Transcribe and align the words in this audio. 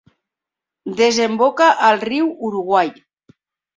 Desemboca 1.01 1.67
al 1.89 2.03
Riu 2.07 2.33
Uruguai. 2.51 2.95